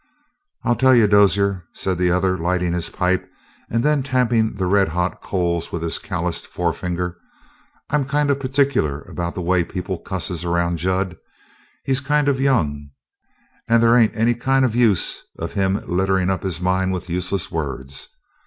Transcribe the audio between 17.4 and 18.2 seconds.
words.